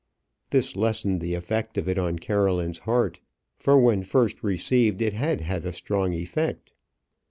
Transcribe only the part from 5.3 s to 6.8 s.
had a strong effect.